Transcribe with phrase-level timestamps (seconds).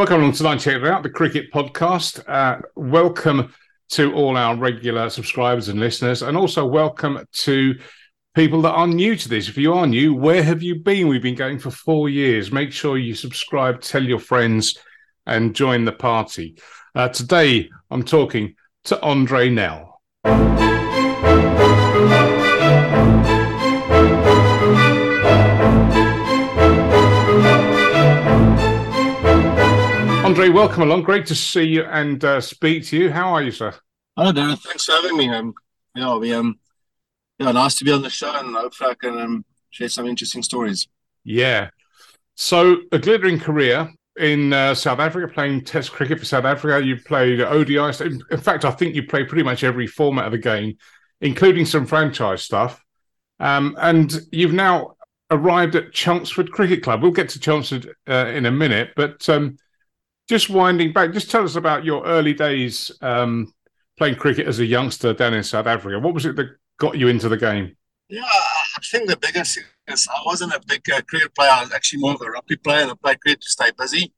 [0.00, 2.26] Welcome along to Check It Out, the cricket podcast.
[2.26, 3.52] Uh, welcome
[3.90, 7.74] to all our regular subscribers and listeners, and also welcome to
[8.34, 9.50] people that are new to this.
[9.50, 11.08] If you are new, where have you been?
[11.08, 12.50] We've been going for four years.
[12.50, 14.78] Make sure you subscribe, tell your friends,
[15.26, 16.56] and join the party.
[16.94, 18.54] Uh, today, I'm talking
[18.84, 20.00] to Andre Nel.
[30.40, 31.02] Andre, welcome along.
[31.02, 33.10] Great to see you and uh, speak to you.
[33.10, 33.74] How are you, sir?
[34.16, 34.58] Hello, Darren.
[34.58, 35.28] Thanks for having me.
[35.28, 35.52] Um,
[35.94, 36.58] yeah, we um,
[37.38, 40.42] yeah, nice to be on the show, and hopefully I can um, share some interesting
[40.42, 40.88] stories.
[41.24, 41.68] Yeah.
[42.36, 46.82] So a glittering career in uh, South Africa, playing Test cricket for South Africa.
[46.82, 48.02] You played ODI.
[48.02, 50.78] In, in fact, I think you played pretty much every format of the game,
[51.20, 52.82] including some franchise stuff.
[53.40, 54.94] Um, and you've now
[55.30, 57.02] arrived at Chelmsford Cricket Club.
[57.02, 59.58] We'll get to Chelmsford uh, in a minute, but um,
[60.30, 63.52] just winding back, just tell us about your early days um,
[63.98, 65.98] playing cricket as a youngster down in South Africa.
[65.98, 67.76] What was it that got you into the game?
[68.08, 71.50] Yeah, I think the biggest thing is I wasn't a big uh, cricket player.
[71.50, 74.12] I was actually more of a rugby player and I played cricket to stay busy.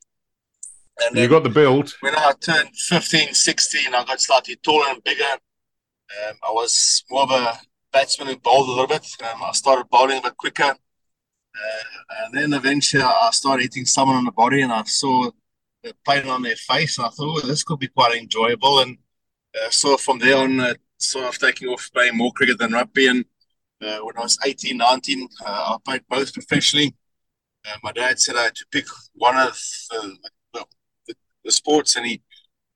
[1.00, 1.94] And you got the build.
[2.00, 5.24] When I turned 15, 16, I got slightly taller and bigger.
[5.24, 7.58] Um, I was more of a
[7.90, 9.06] batsman who bowled a little bit.
[9.22, 10.64] Um, I started bowling a bit quicker.
[10.64, 15.30] Uh, and then eventually I started hitting someone on the body and I saw
[16.06, 16.98] pain on their face.
[16.98, 18.80] And I thought, oh, this could be quite enjoyable.
[18.80, 18.98] And
[19.54, 23.08] uh, so from there on, uh, sort of taking off playing more cricket than rugby.
[23.08, 23.24] And
[23.80, 26.94] uh, when I was 18, 19, uh, I played both professionally.
[27.66, 29.58] Uh, my dad said I had to pick one of
[29.90, 30.16] the,
[31.06, 32.22] the, the sports, and he,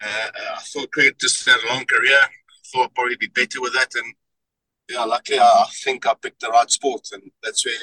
[0.02, 2.18] uh, I thought cricket just had a long career.
[2.18, 2.28] I
[2.72, 3.94] thought I'd probably be better with that.
[3.94, 4.14] And
[4.88, 7.08] yeah, luckily, I think I picked the right sport.
[7.12, 7.74] And that's where,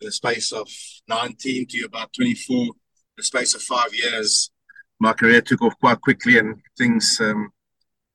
[0.00, 0.68] in the space of
[1.08, 2.66] 19 to about 24,
[3.16, 4.50] the space of five years,
[5.00, 7.50] my career took off quite quickly and things um,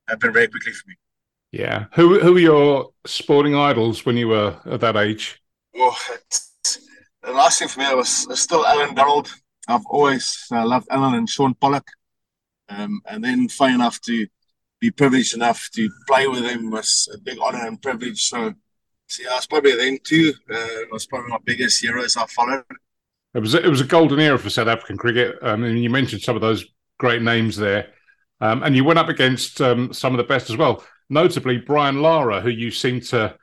[0.08, 0.94] happened very quickly for me.
[1.52, 1.86] Yeah.
[1.94, 5.40] Who who were your sporting idols when you were at that age?
[5.72, 5.96] Well,
[7.22, 9.32] the last thing for me was, was still Allan Donald.
[9.68, 11.86] I've always uh, loved Allan and Shaun Pollock.
[12.68, 14.26] Um, and then, funny enough, to
[14.80, 18.22] be privileged enough to play with him was a big honor and privilege.
[18.24, 18.52] So,
[19.20, 20.32] yeah, I was probably then too.
[20.50, 22.64] Uh, it was probably my biggest heroes I followed.
[23.34, 25.36] It was it was a golden era for South African cricket.
[25.42, 26.64] I mean, you mentioned some of those
[26.98, 27.88] great names there.
[28.40, 32.02] Um, and you went up against um, some of the best as well, notably Brian
[32.02, 33.36] Lara, who you seem to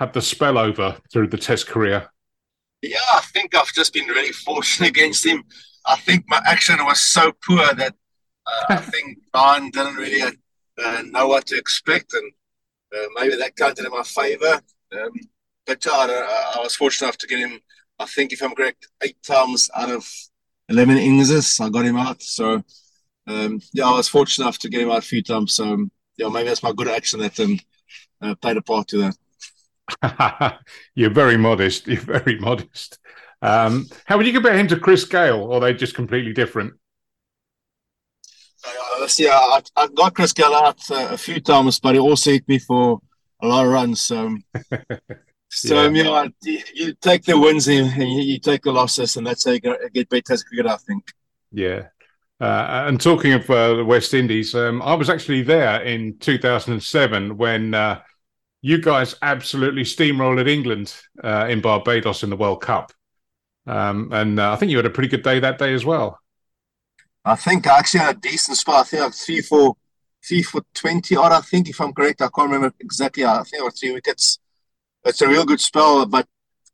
[0.00, 2.08] have the spell over through the Test career.
[2.82, 5.44] Yeah, I think I've just been really fortunate against him.
[5.86, 7.94] I think my action was so poor that
[8.46, 10.36] uh, I think Brian didn't really
[10.84, 12.32] uh, know what to expect, and
[12.94, 14.60] uh, maybe that counted in my favour.
[14.92, 15.12] Um,
[15.66, 17.60] but I was fortunate enough to get him.
[17.98, 20.06] I think, if I'm correct, eight times out of
[20.68, 22.22] eleven innings, I got him out.
[22.22, 22.62] So
[23.26, 25.54] um, yeah, I was fortunate enough to get him out a few times.
[25.54, 27.58] So um, yeah, maybe that's my good action that um,
[28.20, 29.12] uh, played a part to
[30.02, 30.58] that.
[30.94, 31.86] You're very modest.
[31.88, 32.98] You're very modest.
[33.42, 36.74] Um, how would you compare him to Chris Gayle, or are they just completely different?
[38.66, 42.30] Uh, yeah, I, I, got Chris Gayle out uh, a few times, but he also
[42.30, 43.00] hit me for
[43.42, 44.00] a lot of runs.
[44.00, 44.38] So,
[45.50, 45.82] so yeah.
[45.82, 49.44] Um, you, know, you, take the wins and you, you, take the losses, and that's
[49.44, 51.04] how you get better as cricket, I think.
[51.52, 51.88] Yeah,
[52.44, 57.36] uh, and talking of uh, the West Indies, um, I was actually there in 2007
[57.36, 58.00] when uh,
[58.60, 62.92] you guys absolutely steamrolled England uh, in Barbados in the World Cup.
[63.66, 66.18] Um, and uh, I think you had a pretty good day that day as well.
[67.24, 68.80] I think I actually had a decent spot.
[68.80, 69.76] I think I three for
[70.26, 72.20] three for 20 odd, I think, if I'm correct.
[72.20, 73.24] I can't remember exactly.
[73.24, 74.38] I think it was three wickets.
[75.04, 76.26] It's a real good spell, but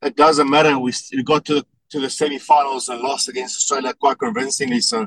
[0.03, 0.79] it doesn't matter.
[0.79, 4.81] We, we got to, to the semi finals and lost against Australia quite convincingly.
[4.81, 5.07] So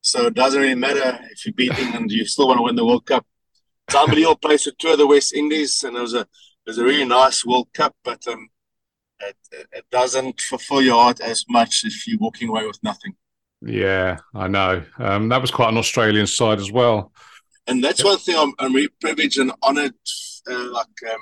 [0.00, 2.84] so it doesn't really matter if you beat England, you still want to win the
[2.84, 3.26] World Cup.
[3.86, 6.84] It's unbelievable place to tour the West Indies, and it was a it was a
[6.84, 8.48] really nice World Cup, but um,
[9.20, 9.36] it,
[9.72, 13.14] it doesn't fulfill your heart as much if you're walking away with nothing.
[13.62, 14.84] Yeah, I know.
[14.98, 17.12] Um, that was quite an Australian side as well.
[17.66, 19.94] And that's one thing I'm, I'm really privileged and honoured,
[20.48, 21.20] uh, like um,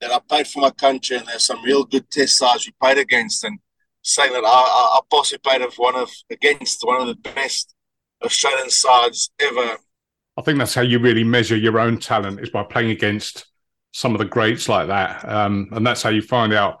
[0.00, 2.98] that I played for my country, and there's some real good test sides we played
[2.98, 3.58] against, and
[4.02, 7.74] saying that I, I, I possibly played of one of against one of the best
[8.24, 9.76] Australian sides ever.
[10.36, 13.46] I think that's how you really measure your own talent is by playing against
[13.92, 16.80] some of the greats like that, um, and that's how you find out.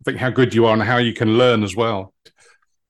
[0.00, 2.12] I think how good you are and how you can learn as well.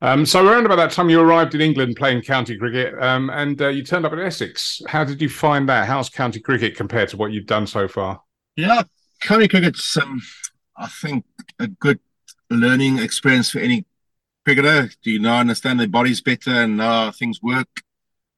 [0.03, 3.61] Um, so around about that time, you arrived in England playing county cricket, um, and
[3.63, 4.83] uh, you turned up at Essex.
[4.89, 5.87] How did you find that?
[5.87, 8.21] How's county cricket compared to what you've done so far?
[8.57, 8.83] Yeah,
[9.21, 10.21] county cricket's, um,
[10.77, 11.25] I think,
[11.59, 12.01] a good
[12.51, 13.87] learning experience for any
[14.45, 14.91] cricketer.
[15.03, 17.69] Do you now understand their bodies better and know how things work?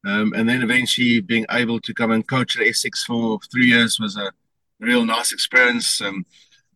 [0.06, 3.99] Um, and then eventually being able to come and coach at Essex for three years
[3.99, 4.31] was a
[4.79, 6.01] real nice experience.
[6.01, 6.27] Um,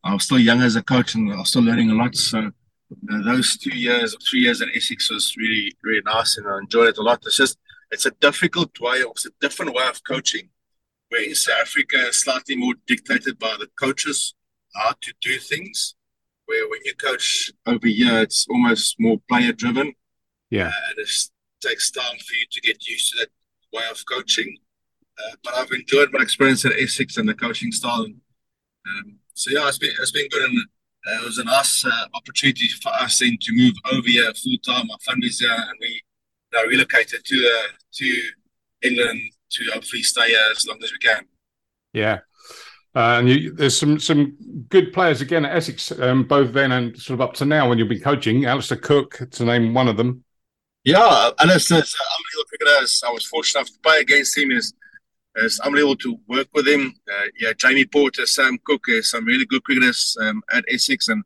[0.03, 2.17] I was still young as a coach and I was still learning a lot.
[2.17, 6.49] So uh, those two years or three years at Essex was really, really nice and
[6.49, 7.23] I enjoyed it a lot.
[7.27, 7.59] It's just,
[7.91, 10.49] it's a difficult way, it's a different way of coaching
[11.09, 14.35] where in South Africa is slightly more dictated by the coaches
[14.75, 15.95] how to do things.
[16.47, 19.93] Where when you coach over here, it's almost more player driven.
[20.51, 20.69] Yeah.
[20.69, 21.09] Uh, and it
[21.61, 23.29] takes time for you to get used to that
[23.77, 24.57] way of coaching.
[25.19, 28.07] Uh, but I've enjoyed my experience at Essex and the coaching style.
[28.87, 30.59] Um, so yeah, it's been it's been good, and
[31.07, 34.57] uh, it was a nice uh, opportunity for us then to move over here full
[34.65, 34.87] time.
[34.87, 36.03] My family's here, and we
[36.53, 38.23] know, relocated to uh, to
[38.83, 39.21] England
[39.51, 41.25] to hopefully stay here as long as we can.
[41.93, 42.21] Yeah.
[42.95, 44.37] Uh, and you, there's some some
[44.69, 47.79] good players again at Essex, um, both then and sort of up to now when
[47.79, 48.47] you've been coaching.
[48.47, 50.25] Alastair Cook, to name one of them.
[50.89, 52.87] Yeah, Alastair's uh, unbelievable cricketer.
[53.07, 54.51] I was fortunate enough to play against him.
[54.51, 54.73] Is
[55.35, 56.95] it's unbelievable to work with him.
[57.07, 61.23] Uh, yeah, Jamie Porter, Sam Cook, uh, some really good cricketers um, at Essex, and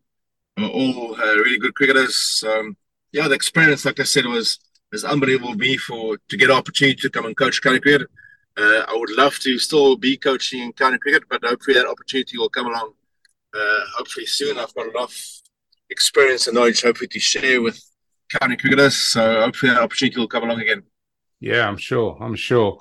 [0.58, 2.42] all uh, really good cricketers.
[2.44, 2.76] Um,
[3.12, 4.58] yeah, the experience, like I said, was
[4.90, 8.08] was unbelievable me for to get an opportunity to come and coach county cricket.
[8.56, 12.48] Uh, I would love to still be coaching county cricket, but hopefully that opportunity will
[12.48, 12.94] come along.
[13.54, 14.58] Uh, hopefully soon.
[14.58, 15.16] I've got enough
[15.88, 17.80] experience and knowledge, hopefully, to share with
[18.38, 18.96] county cricketers.
[18.96, 20.82] So hopefully that opportunity will come along again.
[21.40, 22.16] Yeah, I'm sure.
[22.20, 22.78] I'm sure.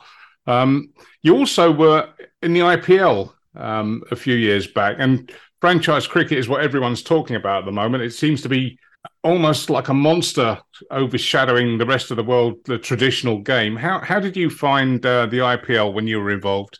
[0.47, 2.09] Um, you also were
[2.41, 7.35] in the IPL um, a few years back, and franchise cricket is what everyone's talking
[7.35, 8.03] about at the moment.
[8.03, 8.77] It seems to be
[9.23, 10.59] almost like a monster
[10.89, 13.75] overshadowing the rest of the world, the traditional game.
[13.75, 16.79] How how did you find uh, the IPL when you were involved?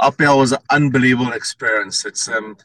[0.00, 2.04] IPL was an unbelievable experience.
[2.04, 2.56] It's um,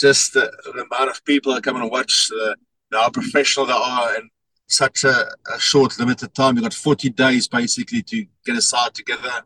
[0.00, 2.56] just the, the amount of people that come and watch, the,
[2.92, 4.28] how professional they are, and
[4.66, 6.56] such a, a, short, limited time.
[6.56, 9.42] You've got 40 days basically to get a side together.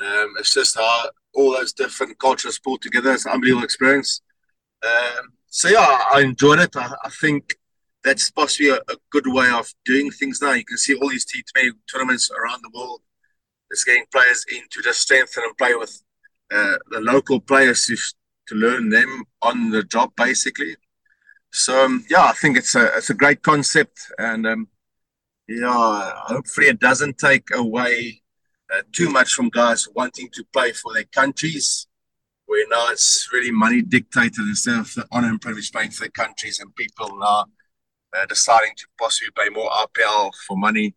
[0.00, 3.12] Um, it's just how all those different cultures pulled together.
[3.12, 4.22] It's an unbelievable experience.
[4.82, 6.76] Um, so, yeah, I enjoyed it.
[6.76, 7.54] I, I think
[8.02, 10.52] that's possibly a, a, good way of doing things now.
[10.52, 13.00] You can see all these T20 tournaments around the world.
[13.70, 16.02] It's getting players in to just strengthen and play with
[16.54, 17.96] uh, the local players to,
[18.48, 20.76] to learn them on the job, basically.
[21.52, 24.68] So um, yeah, I think it's a it's a great concept, and um,
[25.48, 28.22] yeah, hopefully it doesn't take away
[28.72, 31.86] uh, too much from guys wanting to play for their countries.
[32.46, 36.10] Where now it's really money dictated instead of the honor and privilege playing for their
[36.10, 37.46] countries, and people now
[38.16, 40.94] uh, deciding to possibly play more RPL for money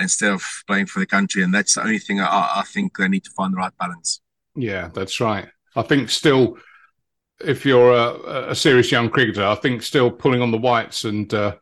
[0.00, 3.08] instead of playing for the country, and that's the only thing I, I think they
[3.08, 4.20] need to find the right balance.
[4.54, 5.48] Yeah, that's right.
[5.76, 6.58] I think still
[7.40, 11.32] if you're a, a, serious young cricketer, I think still pulling on the whites and
[11.32, 11.56] uh,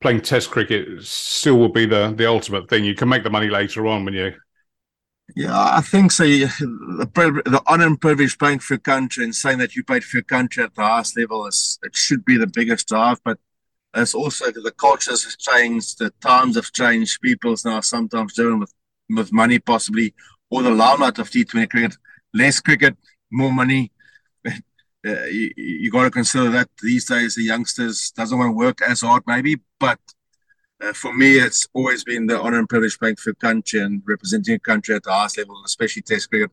[0.00, 2.84] playing Test cricket still will be the the ultimate thing.
[2.84, 4.34] You can make the money later on when you.
[5.34, 6.24] Yeah, I think so.
[6.24, 10.18] The, the honor and privilege playing for your country and saying that you played for
[10.18, 13.38] your country at the highest level is it should be the biggest drive, but
[13.94, 17.22] it's also the cultures have changed, the times have changed.
[17.22, 18.72] People's now sometimes doing with
[19.10, 20.14] with money possibly,
[20.50, 21.96] or the limelight of T20 cricket,
[22.34, 22.96] less cricket,
[23.30, 23.92] more money
[25.04, 28.80] uh, you, you got to consider that these days the youngsters doesn't want to work
[28.82, 29.98] as hard maybe but
[30.82, 34.54] uh, for me it's always been the honor and privilege playing for country and representing
[34.54, 36.50] a country at the highest level especially test cricket.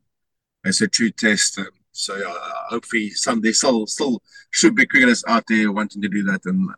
[0.64, 5.44] It's a true test um, so uh, hopefully someday still still should be cricketers out
[5.48, 6.70] there wanting to do that and,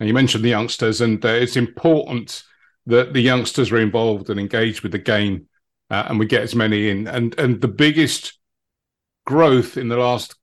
[0.00, 2.42] and you mentioned the youngsters and uh, it's important
[2.86, 5.46] that the youngsters are involved and engaged with the game
[5.92, 7.06] uh, and we get as many in.
[7.06, 8.38] And and the biggest
[9.26, 10.34] growth in the last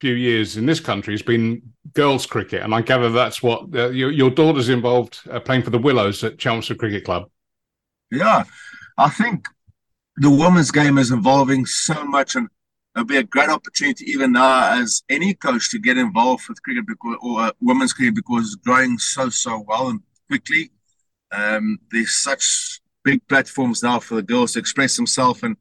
[0.00, 1.62] few years in this country has been
[1.92, 5.70] girls' cricket, and I gather that's what uh, your, your daughter's involved uh, playing for
[5.70, 7.30] the Willows at Chelmsford Cricket Club.
[8.10, 8.44] Yeah,
[8.96, 9.46] I think
[10.16, 12.48] the women's game is evolving so much, and
[12.94, 16.86] it'll be a great opportunity even now as any coach to get involved with cricket
[16.86, 20.70] because, or uh, women's cricket because it's growing so so well and quickly.
[21.30, 25.56] Um, there's such big platforms now for the girls to express themselves and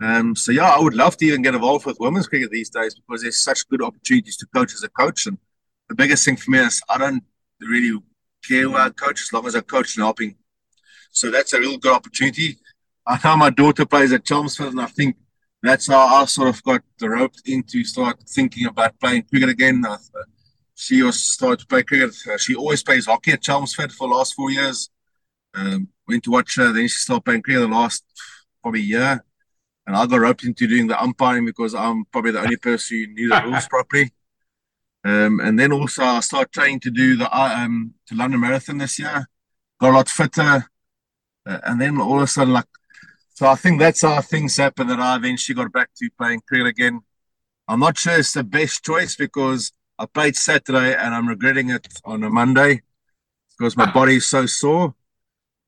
[0.00, 2.94] um, so yeah, I would love to even get involved with women's cricket these days
[2.94, 5.26] because there's such good opportunities to coach as a coach.
[5.26, 5.36] And
[5.88, 7.22] the biggest thing for me is I don't
[7.60, 8.00] really
[8.48, 10.36] care where I coach as long as I coach and helping.
[11.12, 12.58] So that's a real good opportunity.
[13.06, 15.16] I know my daughter plays at Chelmsford, and I think
[15.62, 19.84] that's how I sort of got the rope into start thinking about playing cricket again.
[20.76, 22.14] She was started to play cricket.
[22.26, 24.88] Uh, she always plays hockey at Chelmsford for the last four years.
[25.52, 28.04] Um, went to watch her, then she started playing cricket the last
[28.62, 29.22] probably year
[29.90, 33.06] and I got roped into doing the umpiring because I'm probably the only person who
[33.08, 34.12] knew the rules properly.
[35.04, 39.00] Um, and then also I started trying to do the um, to London Marathon this
[39.00, 39.28] year.
[39.80, 40.70] Got a lot fitter,
[41.44, 42.66] uh, and then all of a sudden, like
[43.30, 46.68] So I think that's how things happened that I eventually got back to playing cricket
[46.68, 47.00] again.
[47.66, 51.88] I'm not sure it's the best choice because I played Saturday and I'm regretting it
[52.04, 52.82] on a Monday
[53.58, 54.94] because my body's so sore.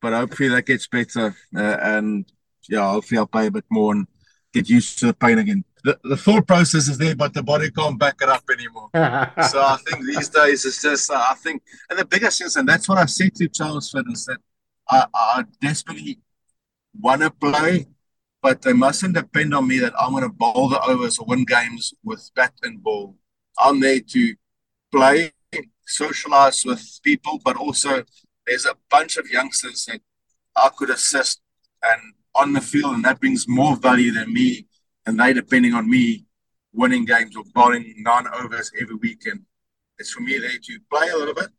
[0.01, 1.35] But hopefully that gets better.
[1.57, 2.31] Uh, and
[2.69, 4.07] yeah, hopefully I'll play a bit more and
[4.53, 5.65] get used to the pain again.
[5.85, 8.89] The, the thought process is there, but the body can't back it up anymore.
[8.95, 12.69] so I think these days it's just, uh, I think, and the biggest thing, and
[12.69, 14.39] that's what I said to Charles Fitness, that
[14.89, 16.21] I, I desperately
[17.01, 17.87] want to play,
[18.43, 21.45] but they mustn't depend on me that I'm going to bowl the overs or win
[21.45, 23.17] games with bat and ball.
[23.59, 24.35] I'm there to
[24.93, 25.33] play,
[25.87, 28.05] socialize with people, but also
[28.47, 30.01] there's a bunch of youngsters that
[30.55, 31.41] I could assist
[31.83, 34.67] and on the field, and that brings more value than me
[35.07, 36.25] and they depending on me
[36.73, 39.41] winning games or bowling nine overs every weekend.
[39.99, 41.51] It's for me there to play a little bit,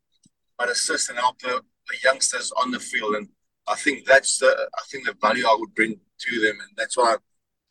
[0.57, 3.15] but assist and help the, the youngsters on the field.
[3.15, 3.29] And
[3.67, 6.97] I think that's the I think the value I would bring to them, and that's
[6.97, 7.15] why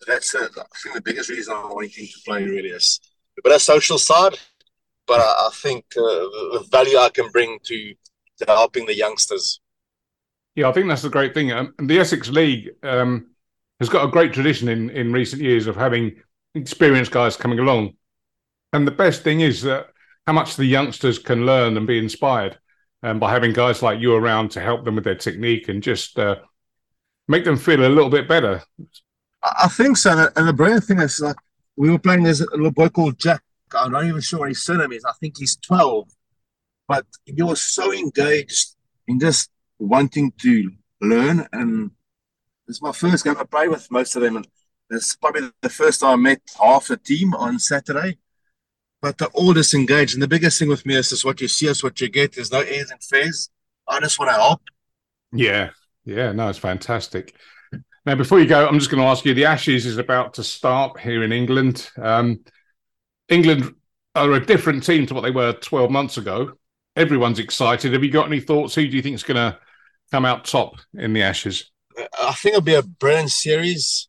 [0.06, 3.00] that's a, I think the biggest reason I'm wanting to play really is
[3.38, 4.38] a bit of social side,
[5.06, 7.94] but I, I think uh, the value I can bring to,
[8.38, 9.60] to helping the youngsters.
[10.54, 11.50] Yeah, I think that's the great thing.
[11.52, 13.30] Um, the Essex League um,
[13.80, 16.16] has got a great tradition in, in recent years of having
[16.54, 17.94] experienced guys coming along.
[18.72, 19.86] And the best thing is that
[20.26, 22.58] how much the youngsters can learn and be inspired
[23.02, 26.18] um, by having guys like you around to help them with their technique and just
[26.18, 26.36] uh,
[27.28, 28.62] make them feel a little bit better.
[29.42, 30.28] I think so.
[30.36, 31.36] And the brilliant thing is, like,
[31.76, 33.42] we were playing this little boy called Jack.
[33.74, 35.04] I'm not even sure what his surname is.
[35.04, 36.08] I think he's 12.
[36.86, 38.76] But he was so engaged
[39.08, 39.50] in just
[39.86, 40.70] wanting to
[41.00, 41.46] learn.
[41.52, 41.90] And
[42.68, 44.36] it's my first game I play with most of them.
[44.36, 44.46] And
[44.90, 48.18] it's probably the first time I met half the team on Saturday
[49.02, 50.14] but they're all disengaged.
[50.14, 52.34] And the biggest thing with me is just what you see is what you get.
[52.34, 53.50] There's no airs and fares.
[53.86, 54.62] I just want to help.
[55.32, 55.70] Yeah,
[56.04, 57.34] yeah, no, it's fantastic.
[58.06, 60.44] Now, before you go, I'm just going to ask you: the Ashes is about to
[60.44, 61.90] start here in England.
[62.00, 62.44] Um,
[63.28, 63.74] England
[64.14, 66.52] are a different team to what they were 12 months ago.
[66.94, 67.92] Everyone's excited.
[67.92, 68.74] Have you got any thoughts?
[68.74, 69.58] Who do you think is going to
[70.12, 71.70] come out top in the Ashes?
[72.22, 74.08] I think it'll be a brilliant series.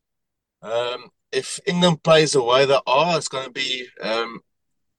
[0.62, 4.40] Um, if England plays the way they are, it's going to be um,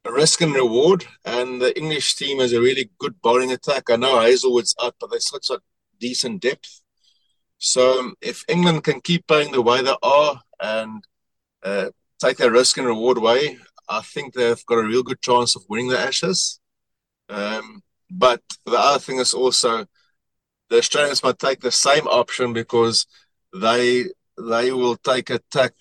[0.03, 1.05] a risk and reward.
[1.23, 3.89] And the English team has a really good bowling attack.
[3.89, 5.61] I know Hazlewood's up, but they've such a
[5.99, 6.81] decent depth.
[7.59, 11.03] So um, if England can keep playing the way they are and
[11.63, 13.57] uh, take their risk and reward way,
[13.87, 16.59] I think they've got a real good chance of winning the Ashes.
[17.29, 19.85] Um, but the other thing is also
[20.69, 23.07] the Australians might take the same option because
[23.53, 24.05] they
[24.37, 25.73] they will take attack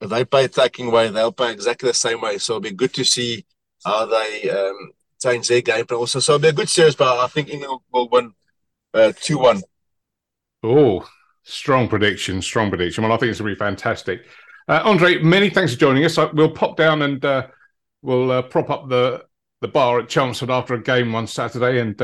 [0.00, 2.38] if they play attacking way, they'll play exactly the same way.
[2.38, 3.46] So it'll be good to see
[3.84, 4.92] how they um,
[5.22, 6.20] change their game But also.
[6.20, 8.32] So it'll be a good series, but I think England will win
[8.92, 9.62] uh, 2 1.
[10.62, 11.08] Oh,
[11.44, 13.04] strong prediction, strong prediction.
[13.04, 14.26] Well, I think it's going to be fantastic.
[14.68, 16.18] Uh, Andre, many thanks for joining us.
[16.32, 17.46] We'll pop down and uh,
[18.02, 19.24] we'll uh, prop up the,
[19.60, 22.00] the bar at Chelmsford after a game one Saturday and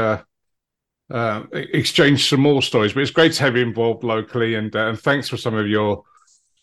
[1.13, 2.95] uh, exchange some more stories.
[2.95, 5.69] But it's great to have you involved locally, and, uh, and thanks for some of
[5.69, 6.03] your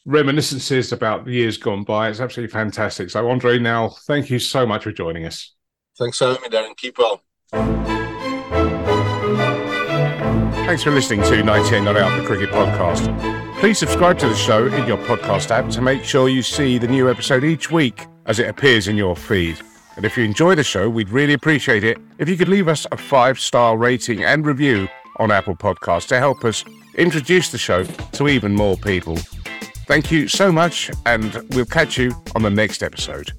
[0.05, 2.09] reminiscences about the years gone by.
[2.09, 3.09] It's absolutely fantastic.
[3.11, 5.53] So, Andre, now, thank you so much for joining us.
[5.97, 6.75] Thanks for having me, Darren.
[6.75, 7.21] Keep well.
[10.65, 13.59] Thanks for listening to 98 Not Out, the cricket podcast.
[13.59, 16.87] Please subscribe to the show in your podcast app to make sure you see the
[16.87, 19.59] new episode each week as it appears in your feed.
[19.99, 22.87] And if you enjoy the show, we'd really appreciate it if you could leave us
[22.93, 24.87] a five star rating and review
[25.17, 26.63] on Apple Podcasts to help us
[26.95, 29.17] introduce the show to even more people.
[29.87, 33.33] Thank you so much, and we'll catch you on the next episode.